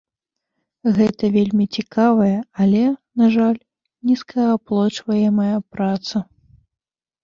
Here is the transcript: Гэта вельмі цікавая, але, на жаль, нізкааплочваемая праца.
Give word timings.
Гэта 0.97 1.29
вельмі 1.35 1.65
цікавая, 1.81 2.39
але, 2.65 2.83
на 3.23 3.31
жаль, 3.37 3.61
нізкааплочваемая 4.13 5.57
праца. 5.73 6.29